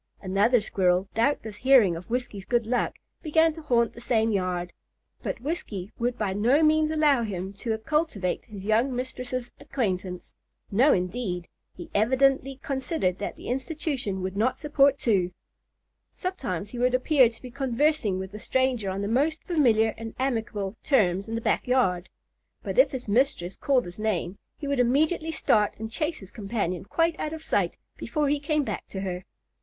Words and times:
Another 0.19 0.59
squirrel, 0.59 1.07
doubtless 1.13 1.57
hearing 1.57 1.95
of 1.95 2.09
Whiskey's 2.09 2.43
good 2.43 2.65
luck, 2.65 2.95
began 3.21 3.53
to 3.53 3.61
haunt 3.61 3.93
the 3.93 4.01
same 4.01 4.31
yard; 4.31 4.73
but 5.21 5.39
Whiskey 5.41 5.91
would 5.99 6.17
by 6.17 6.33
no 6.33 6.63
means 6.63 6.89
allow 6.89 7.21
him 7.21 7.53
to 7.59 7.77
cultivate 7.77 8.43
his 8.45 8.65
young 8.65 8.95
mistress's 8.95 9.51
acquaintance. 9.59 10.33
No 10.71 10.91
indeed! 10.91 11.47
he 11.75 11.91
evidently 11.93 12.59
considered 12.63 13.19
that 13.19 13.35
the 13.35 13.47
institution 13.47 14.23
would 14.23 14.35
not 14.35 14.57
support 14.57 14.97
two. 14.97 15.33
Sometimes 16.09 16.71
he 16.71 16.79
would 16.79 16.95
appear 16.95 17.29
to 17.29 17.39
be 17.43 17.51
conversing 17.51 18.17
with 18.17 18.31
the 18.31 18.39
stranger 18.39 18.89
on 18.89 19.03
the 19.03 19.07
most 19.07 19.43
familiar 19.43 19.93
and 19.99 20.15
amicable 20.17 20.77
terms 20.83 21.29
in 21.29 21.35
the 21.35 21.41
back 21.41 21.67
yard; 21.67 22.09
but 22.63 22.79
if 22.79 22.89
his 22.91 23.07
mistress 23.07 23.55
called 23.55 23.85
his 23.85 23.99
name, 23.99 24.39
he 24.57 24.65
would 24.67 24.79
immediately 24.79 25.29
start 25.31 25.75
and 25.77 25.91
chase 25.91 26.17
his 26.21 26.31
companion 26.31 26.85
quite 26.85 27.15
out 27.19 27.33
of 27.33 27.43
sight, 27.43 27.77
before 27.97 28.29
he 28.29 28.39
came 28.39 28.63
back 28.63 28.87
to 28.87 29.01
her. 29.01 29.25